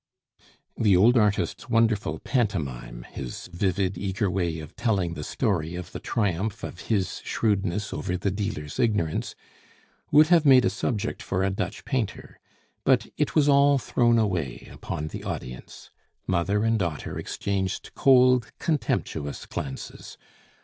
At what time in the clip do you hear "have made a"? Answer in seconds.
10.29-10.71